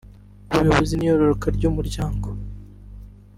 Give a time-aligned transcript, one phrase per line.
[0.55, 2.27] ubuyobozi n’iyororoka ry’imiryango